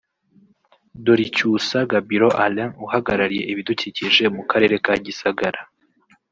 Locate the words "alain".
2.45-2.71